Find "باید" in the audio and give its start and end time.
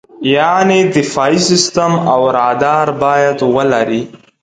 3.03-3.37